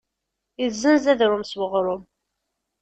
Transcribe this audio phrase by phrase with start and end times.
[0.65, 2.03] Izzenz adrum s uɣrum.